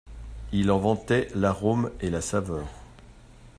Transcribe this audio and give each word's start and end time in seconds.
Il 0.51 0.71
en 0.71 0.79
vantait 0.79 1.27
l'arôme 1.35 1.91
et 2.01 2.09
la 2.09 2.21
saveur. 2.21 2.65